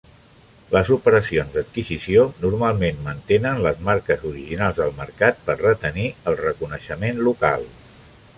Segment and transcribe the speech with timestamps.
[0.75, 7.71] Les operacions d'adquisició normalment mantenen les marques originals al mercat per retenir el reconeixement local.